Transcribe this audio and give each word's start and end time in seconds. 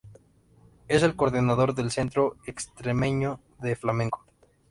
Es 0.87 1.03
el 1.03 1.15
coordinador 1.15 1.75
del 1.75 1.91
Centro 1.91 2.35
Extremeño 2.47 3.39
de 3.59 3.75
Flamenco. 3.75 4.25